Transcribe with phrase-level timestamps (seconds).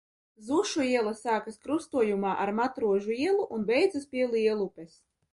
[0.45, 4.97] Zušu iela sākas krustojumā ar Matrožu ielu un beidzas pie Lielupes.